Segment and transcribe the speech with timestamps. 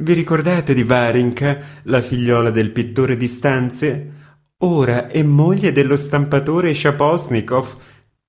[0.00, 4.12] Vi ricordate di Varinka, la figliola del pittore di stanze?
[4.60, 7.76] Ora è moglie dello stampatore Shaposnikov.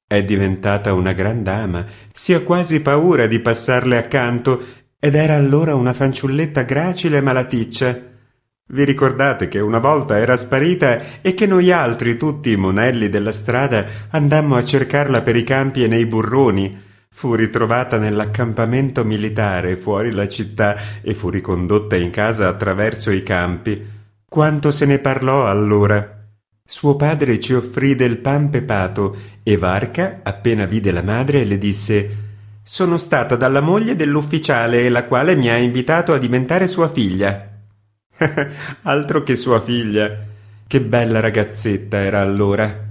[0.06, 4.62] È diventata una gran dama, si ha quasi paura di passarle accanto,
[5.00, 8.02] ed era allora una fanciulletta gracile e malaticcia.
[8.68, 13.32] Vi ricordate che una volta era sparita e che noi altri, tutti i monelli della
[13.32, 16.90] strada, andammo a cercarla per i campi e nei burroni?
[17.14, 23.86] Fu ritrovata nell'accampamento militare fuori la città e fu ricondotta in casa attraverso i campi.
[24.28, 26.20] Quanto se ne parlò allora?
[26.66, 32.10] Suo padre ci offrì del pan pepato e Varca, appena vide la madre, le disse
[32.64, 37.46] Sono stata dalla moglie dell'ufficiale, la quale mi ha invitato a diventare sua figlia.
[38.84, 40.18] Altro che sua figlia.
[40.66, 42.91] Che bella ragazzetta era allora.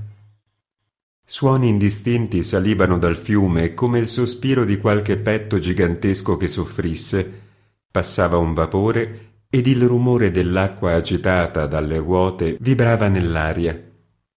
[1.31, 7.43] Suoni indistinti salivano dal fiume come il sospiro di qualche petto gigantesco che soffrisse.
[7.89, 13.81] Passava un vapore ed il rumore dell'acqua agitata dalle ruote vibrava nell'aria.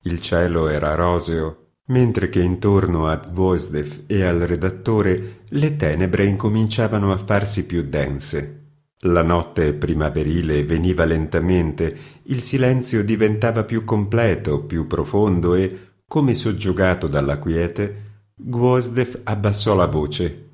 [0.02, 7.10] Il cielo era roseo, mentre che intorno a Gvozdev e al redattore le tenebre incominciavano
[7.10, 8.58] a farsi più dense.
[9.04, 17.08] La notte primaverile veniva lentamente, il silenzio diventava più completo, più profondo e come soggiogato
[17.08, 20.50] dalla quiete, Gvozdev abbassò la voce.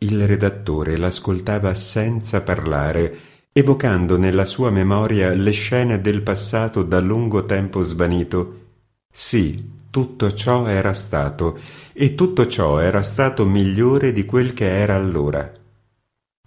[0.00, 3.16] Il redattore l'ascoltava senza parlare,
[3.54, 8.64] evocando nella sua memoria le scene del passato da lungo tempo svanito.
[9.10, 11.58] Sì, tutto ciò era stato,
[11.94, 15.50] e tutto ciò era stato migliore di quel che era allora.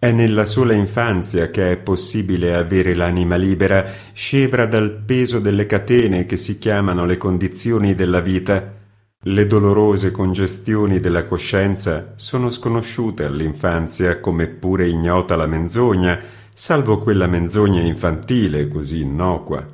[0.01, 6.25] È nella sola infanzia che è possibile avere l'anima libera, scevra dal peso delle catene
[6.25, 8.75] che si chiamano le condizioni della vita.
[9.21, 16.17] Le dolorose congestioni della coscienza sono sconosciute all'infanzia, come pure ignota la menzogna,
[16.53, 19.65] salvo quella menzogna infantile così innocua.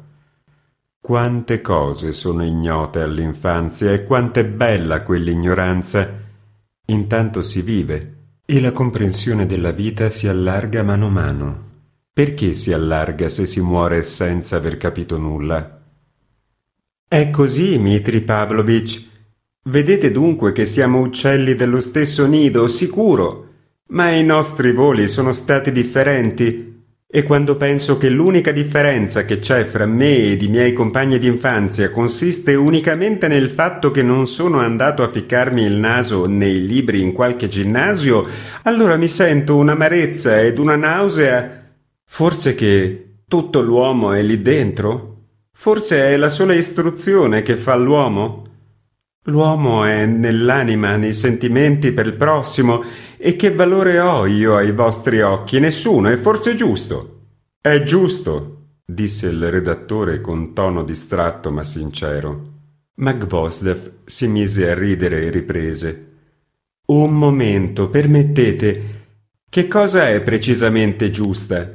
[1.00, 6.09] Quante cose sono ignote all'infanzia e quant'è bella quell'ignoranza.
[6.88, 8.15] Intanto si vive,
[8.45, 11.63] e la comprensione della vita si allarga mano a mano.
[12.13, 15.81] Perché si allarga se si muore senza aver capito nulla?
[17.07, 19.03] È così, Mitri Pavlovich.
[19.63, 23.47] Vedete dunque che siamo uccelli dello stesso nido, sicuro,
[23.88, 26.75] ma i nostri voli sono stati differenti
[27.08, 31.92] e quando penso che l'unica differenza che c'è fra me ed i miei compagni d'infanzia
[31.92, 37.14] consiste unicamente nel fatto che non sono andato a ficcarmi il naso nei libri in
[37.14, 38.26] qualche ginnasio,
[38.64, 41.64] allora mi sento un'amarezza ed una nausea.
[42.08, 45.12] Forse che tutto l'uomo è lì dentro?
[45.54, 48.44] Forse è la sola istruzione che fa l'uomo?
[49.28, 52.84] L'uomo è nell'anima, nei sentimenti per il prossimo,
[53.25, 55.59] e che valore ho io ai vostri occhi?
[55.59, 57.22] Nessuno, è forse giusto.
[57.59, 62.52] È giusto, disse il redattore con tono distratto ma sincero.
[62.97, 66.12] Ma Gvozdev si mise a ridere e riprese.
[66.86, 68.84] Un momento, permettete.
[69.50, 71.68] Che cosa è precisamente giusta?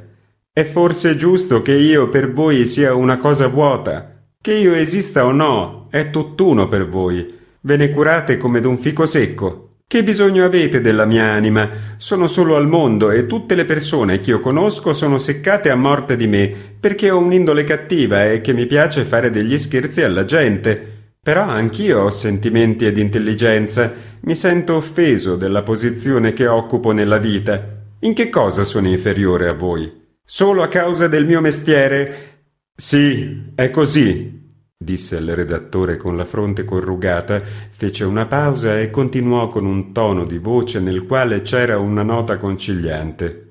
[0.53, 4.23] È forse giusto che io per voi sia una cosa vuota?
[4.39, 9.05] Che io esista o no, è tutt'uno per voi Ve ne curate come d'un fico
[9.05, 9.70] secco.
[9.91, 11.69] Che bisogno avete della mia anima?
[11.97, 16.15] Sono solo al mondo e tutte le persone che io conosco sono seccate a morte
[16.15, 21.11] di me, perché ho un'indole cattiva e che mi piace fare degli scherzi alla gente.
[21.21, 23.91] Però anch'io ho sentimenti ed intelligenza.
[24.21, 27.61] Mi sento offeso della posizione che occupo nella vita.
[27.99, 29.91] In che cosa sono inferiore a voi?
[30.23, 32.43] Solo a causa del mio mestiere?
[32.73, 34.40] Sì, è così,
[34.81, 40.25] disse il redattore con la fronte corrugata, fece una pausa e continuò con un tono
[40.25, 43.49] di voce nel quale c'era una nota conciliante.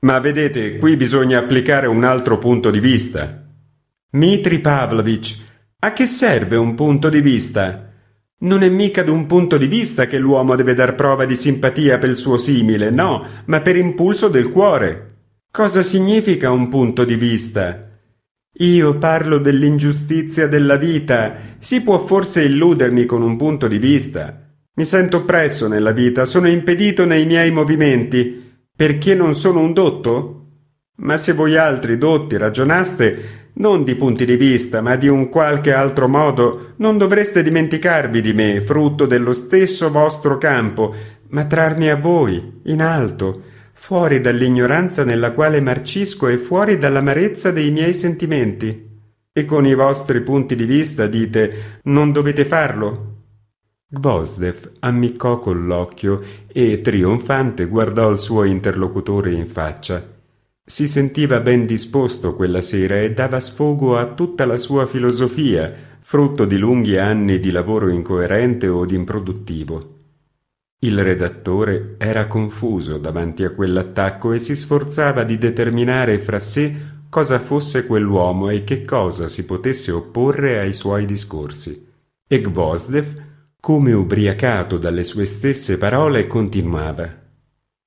[0.00, 3.44] Ma vedete, qui bisogna applicare un altro punto di vista.
[4.12, 5.38] Mitri Pavlovich,
[5.80, 7.92] a che serve un punto di vista?
[8.38, 12.08] Non è mica d'un punto di vista che l'uomo deve dar prova di simpatia per
[12.08, 15.16] il suo simile, no, ma per impulso del cuore.
[15.50, 17.89] Cosa significa un punto di vista?
[18.58, 21.36] Io parlo dell'ingiustizia della vita.
[21.58, 24.50] Si può forse illudermi con un punto di vista.
[24.74, 28.48] Mi sento oppresso nella vita, sono impedito nei miei movimenti.
[28.74, 30.36] Perché non sono un dotto?
[30.96, 35.72] Ma se voi altri dotti ragionaste non di punti di vista, ma di un qualche
[35.72, 40.94] altro modo, non dovreste dimenticarvi di me, frutto dello stesso vostro campo,
[41.28, 43.42] ma trarmi a voi, in alto,
[43.82, 48.88] fuori dall'ignoranza nella quale marcisco e fuori dall'amarezza dei miei sentimenti.
[49.32, 53.22] E con i vostri punti di vista dite non dovete farlo.
[53.88, 60.06] Gvozdev ammiccò con l'occhio e, trionfante, guardò il suo interlocutore in faccia.
[60.62, 66.44] Si sentiva ben disposto quella sera e dava sfogo a tutta la sua filosofia, frutto
[66.44, 69.99] di lunghi anni di lavoro incoerente o improduttivo.
[70.82, 76.74] Il redattore era confuso davanti a quell'attacco e si sforzava di determinare fra sé
[77.10, 81.86] cosa fosse quell'uomo e che cosa si potesse opporre ai suoi discorsi.
[82.26, 83.22] E Gvosdev,
[83.60, 87.14] come ubriacato dalle sue stesse parole, continuava.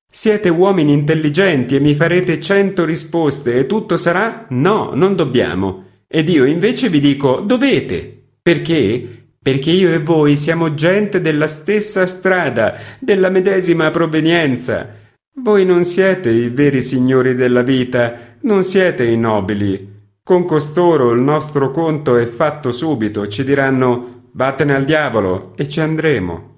[0.08, 5.86] Siete uomini intelligenti e mi farete cento risposte e tutto sarà no, non dobbiamo.
[6.06, 8.26] Ed io invece vi dico dovete.
[8.40, 9.23] Perché?
[9.44, 14.88] Perché io e voi siamo gente della stessa strada, della medesima provenienza.
[15.34, 20.12] Voi non siete i veri signori della vita, non siete i nobili.
[20.22, 25.78] Con costoro il nostro conto è fatto subito, ci diranno vattene al diavolo e ci
[25.80, 26.52] andremo.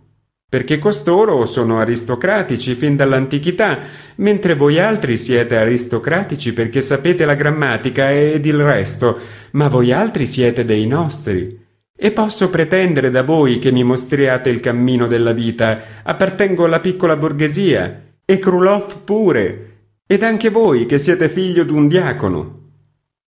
[0.49, 3.81] Perché costoro sono aristocratici fin dall'antichità,
[4.19, 9.19] mentre voi altri siete aristocratici perché sapete la grammatica ed il resto,
[9.53, 11.65] ma voi altri siete dei nostri.
[11.99, 16.03] E posso pretendere da voi che mi mostriate il cammino della vita.
[16.03, 19.77] Appartengo alla piccola borghesia, e Krulov pure,
[20.07, 22.65] ed anche voi che siete figlio d'un diacono.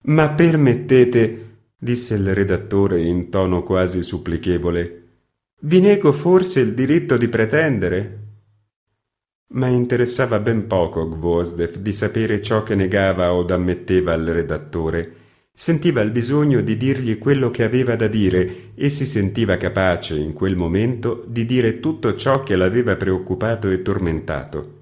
[0.06, 5.02] Ma permettete, disse il redattore in tono quasi supplichevole,
[5.60, 8.24] vi nego forse il diritto di pretendere?
[9.48, 15.24] Ma interessava ben poco Gvosdev di sapere ciò che negava o ammetteva al redattore
[15.58, 20.34] Sentiva il bisogno di dirgli quello che aveva da dire e si sentiva capace in
[20.34, 24.74] quel momento di dire tutto ciò che l'aveva preoccupato e tormentato.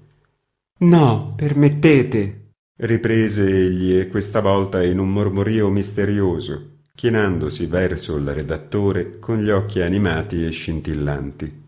[0.79, 9.17] No, permettete, riprese egli e questa volta in un mormorio misterioso, chinandosi verso il redattore
[9.17, 11.63] con gli occhi animati e scintillanti.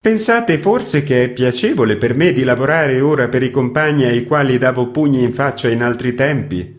[0.00, 4.56] Pensate forse che è piacevole per me di lavorare ora per i compagni ai quali
[4.56, 6.77] davo pugni in faccia in altri tempi?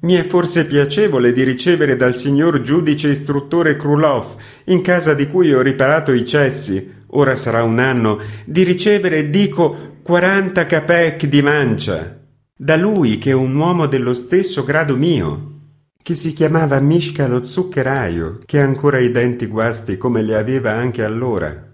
[0.00, 4.36] Mi è forse piacevole di ricevere dal signor giudice istruttore Krulov,
[4.66, 9.96] in casa di cui ho riparato i cessi, ora sarà un anno, di ricevere, dico,
[10.04, 12.16] quaranta capec di mancia,
[12.56, 15.62] da lui che è un uomo dello stesso grado mio,
[16.00, 20.74] che si chiamava Mishka lo zuccheraio, che ha ancora i denti guasti come li aveva
[20.74, 21.72] anche allora.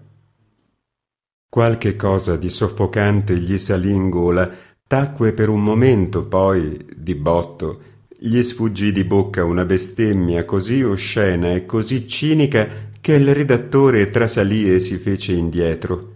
[1.47, 4.51] Qualche cosa di soffocante gli salì in gola,
[4.87, 11.53] tacque per un momento, poi, di botto, gli sfuggì di bocca una bestemmia così oscena
[11.53, 16.13] e così cinica che il redattore trasalì e si fece indietro.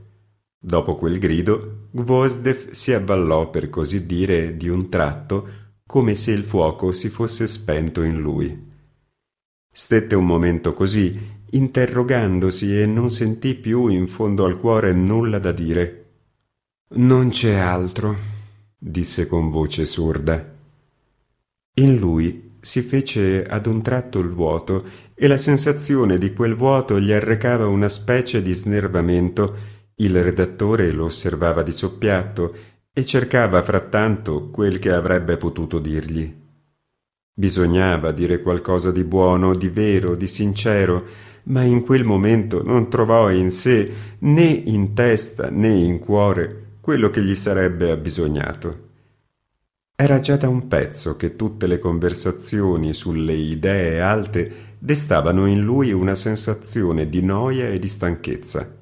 [0.58, 5.48] Dopo quel grido, Gvosdev si abballò, per così dire, di un tratto,
[5.86, 8.68] come se il fuoco si fosse spento in lui.
[9.72, 11.18] Stette un momento così,
[11.52, 16.06] interrogandosi e non sentì più in fondo al cuore nulla da dire.
[16.96, 18.18] Non c'è altro,
[18.78, 20.58] disse con voce sorda.
[21.80, 24.84] In lui si fece ad un tratto il vuoto
[25.16, 29.56] e la sensazione di quel vuoto gli arrecava una specie di snervamento.
[29.96, 32.54] Il redattore lo osservava di soppiatto
[32.92, 36.36] e cercava frattanto quel che avrebbe potuto dirgli.
[37.34, 41.06] Bisognava dire qualcosa di buono, di vero, di sincero,
[41.44, 43.90] ma in quel momento non trovò in sé
[44.20, 48.89] né in testa né in cuore quello che gli sarebbe abbisognato.
[50.02, 55.92] Era già da un pezzo che tutte le conversazioni sulle idee alte destavano in lui
[55.92, 58.78] una sensazione di noia e di stanchezza.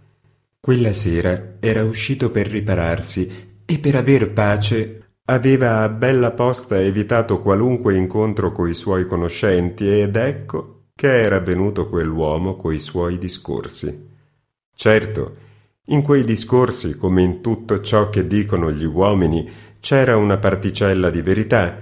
[0.59, 7.41] Quella sera era uscito per ripararsi e per aver pace aveva a bella posta evitato
[7.41, 14.07] qualunque incontro coi suoi conoscenti ed ecco che era venuto quell'uomo coi suoi discorsi.
[14.75, 15.35] Certo,
[15.89, 19.49] in quei discorsi, come in tutto ciò che dicono gli uomini,
[19.87, 21.77] c'era una particella di verità.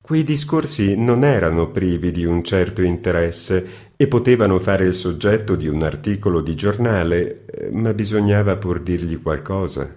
[0.00, 5.68] Quei discorsi non erano privi di un certo interesse e potevano fare il soggetto di
[5.68, 9.94] un articolo di giornale, ma bisognava pur dirgli qualcosa.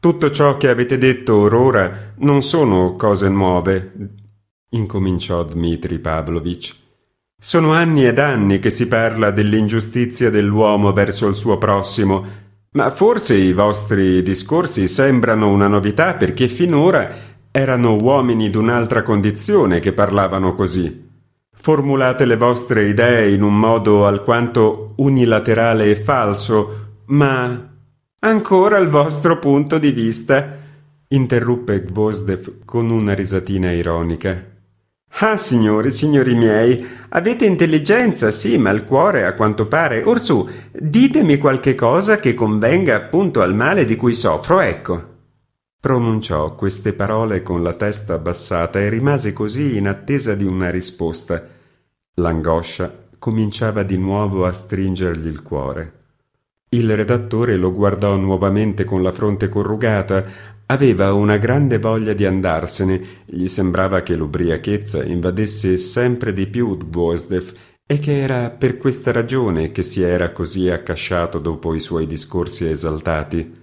[0.00, 3.94] Tutto ciò che avete detto or ora non sono cose nuove,
[4.68, 6.76] incominciò Dmitri Pavlovich.
[7.36, 12.24] Sono anni ed anni che si parla dell'ingiustizia dell'uomo verso il suo prossimo,
[12.72, 19.92] ma forse i vostri discorsi sembrano una novità perché finora erano uomini d'un'altra condizione che
[19.92, 21.10] parlavano così.
[21.54, 27.70] Formulate le vostre idee in un modo alquanto unilaterale e falso, ma
[28.20, 30.58] ancora il vostro punto di vista,
[31.08, 34.51] interruppe Gvosdev con una risatina ironica.
[35.20, 40.02] Ah, signori, signori miei, avete intelligenza, sì, ma il cuore, a quanto pare.
[40.02, 45.10] Orsù, ditemi qualche cosa che convenga appunto al male di cui soffro, ecco.
[45.78, 51.44] Pronunciò queste parole con la testa abbassata e rimase così in attesa di una risposta.
[52.14, 56.00] L'angoscia cominciava di nuovo a stringergli il cuore.
[56.70, 60.24] Il redattore lo guardò nuovamente con la fronte corrugata.
[60.66, 63.24] Aveva una grande voglia di andarsene.
[63.26, 67.52] Gli sembrava che l'ubriachezza invadesse sempre di più Gvozdev
[67.86, 72.68] e che era per questa ragione che si era così accasciato dopo i suoi discorsi
[72.68, 73.60] esaltati.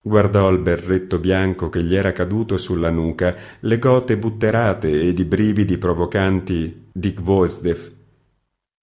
[0.00, 5.24] Guardò il berretto bianco che gli era caduto sulla nuca, le gote butterate ed i
[5.24, 7.96] brividi provocanti di Gvozdev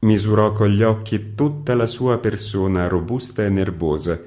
[0.06, 4.22] Misurò con gli occhi tutta la sua persona robusta e nervosa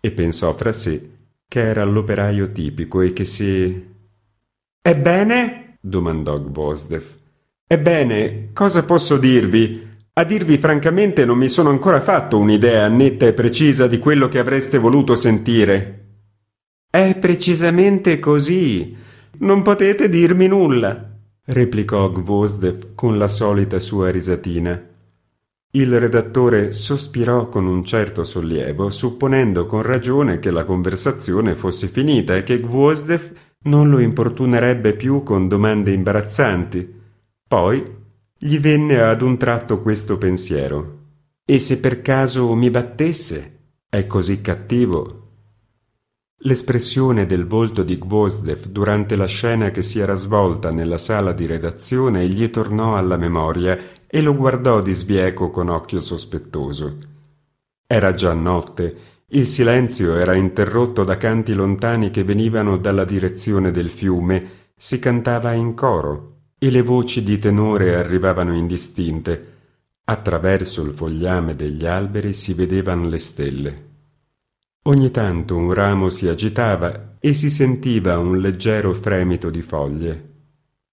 [0.00, 1.15] e pensò fra sé
[1.48, 3.94] che era l'operaio tipico e che si...
[4.82, 5.78] Ebbene?
[5.80, 7.04] domandò Gvozdev.
[7.66, 9.84] Ebbene, cosa posso dirvi?
[10.12, 14.38] A dirvi francamente non mi sono ancora fatto un'idea netta e precisa di quello che
[14.38, 16.04] avreste voluto sentire.
[16.88, 18.96] È precisamente così.
[19.38, 21.12] Non potete dirmi nulla,
[21.44, 24.95] replicò Gvozdev con la solita sua risatina.
[25.76, 32.34] Il redattore sospirò con un certo sollievo, supponendo con ragione che la conversazione fosse finita
[32.34, 33.32] e che Gvozdev
[33.64, 36.94] non lo importunerebbe più con domande imbarazzanti.
[37.46, 37.94] Poi
[38.38, 41.00] gli venne ad un tratto questo pensiero.
[41.44, 43.58] E se per caso mi battesse?
[43.86, 45.26] È così cattivo
[46.40, 51.46] L'espressione del volto di Gvozdev durante la scena che si era svolta nella sala di
[51.46, 53.76] redazione gli tornò alla memoria
[54.06, 56.98] e lo guardò di sbieco con occhio sospettoso.
[57.86, 58.96] Era già notte,
[59.28, 65.52] il silenzio era interrotto da canti lontani che venivano dalla direzione del fiume, si cantava
[65.52, 69.54] in coro e le voci di tenore arrivavano indistinte.
[70.04, 73.84] Attraverso il fogliame degli alberi si vedevano le stelle.
[74.82, 80.34] Ogni tanto un ramo si agitava e si sentiva un leggero fremito di foglie.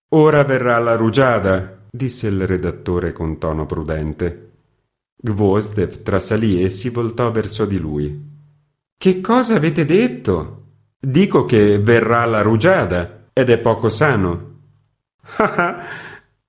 [0.10, 4.51] Ora verrà la rugiada, disse il redattore con tono prudente.
[5.15, 8.31] Gvozdev trasalì e si voltò verso di lui.
[8.97, 10.62] Che cosa avete detto?
[11.00, 14.51] Dico che verrà la rugiada ed è poco sano.
[15.38, 15.85] Ah!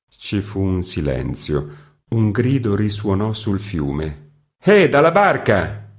[0.08, 1.82] Ci fu un silenzio.
[2.08, 4.30] Un grido risuonò sul fiume.
[4.58, 5.90] Eh, dalla barca!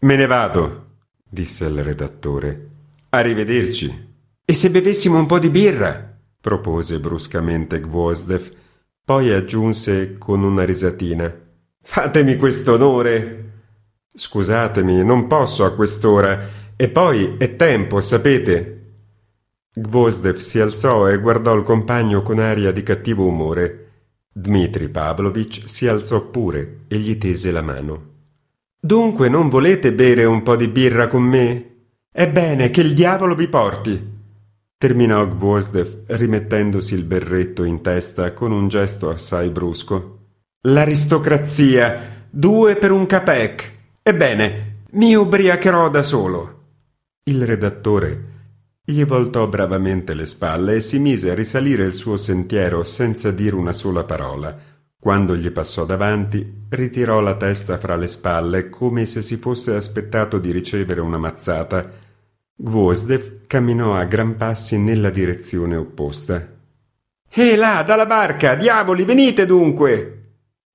[0.00, 2.68] Me ne vado, disse il redattore.
[3.08, 4.12] Arrivederci.
[4.44, 6.14] E se bevessimo un po' di birra?
[6.38, 8.62] propose bruscamente Gvozdev.
[9.04, 11.30] Poi aggiunse con una risatina.
[11.82, 13.50] Fatemi quest'onore.
[14.14, 16.48] Scusatemi, non posso a quest'ora.
[16.74, 18.92] E poi è tempo, sapete.
[19.74, 23.80] Gvozdev si alzò e guardò il compagno con aria di cattivo umore.
[24.32, 28.12] Dmitri Pavlovich si alzò pure e gli tese la mano.
[28.80, 31.72] Dunque non volete bere un po' di birra con me?
[32.10, 34.13] Ebbene, che il diavolo vi porti!
[34.84, 40.18] Terminò Gvozdev, rimettendosi il berretto in testa con un gesto assai brusco.
[40.68, 42.26] L'aristocrazia!
[42.28, 43.72] Due per un capec!
[44.02, 46.64] Ebbene, mi ubriacherò da solo!
[47.22, 48.32] Il redattore
[48.84, 53.54] gli voltò bravamente le spalle e si mise a risalire il suo sentiero senza dire
[53.54, 54.54] una sola parola,
[55.00, 60.38] quando gli passò davanti, ritirò la testa fra le spalle come se si fosse aspettato
[60.38, 62.03] di ricevere una mazzata.
[62.56, 66.52] Gvozdev camminò a gran passi nella direzione opposta.
[67.28, 68.54] Eh là, dalla barca!
[68.54, 70.22] Diavoli, venite dunque!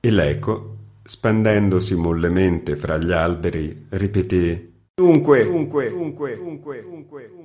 [0.02, 7.39] E l'eco, spandendosi mollemente fra gli alberi, ripeté Dunque, dunque, dunque, dunque, dunque, dunque.